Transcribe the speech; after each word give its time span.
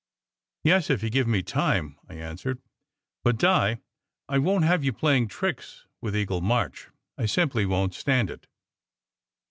"Yes, 0.63 0.89
if 0.89 1.03
you 1.03 1.11
give 1.11 1.27
me 1.27 1.43
time," 1.43 1.99
I 2.09 2.15
answered. 2.15 2.59
"But, 3.23 3.37
Di, 3.37 3.77
I 4.27 4.39
won 4.39 4.61
t 4.61 4.67
have 4.67 4.83
you 4.83 4.91
playing 4.93 5.27
tricks 5.27 5.85
with 6.01 6.15
Eagle 6.15 6.41
March. 6.41 6.89
I 7.19 7.27
simply 7.27 7.67
won 7.67 7.91
t 7.91 7.97
stand 7.99 8.31
it!" 8.31 8.47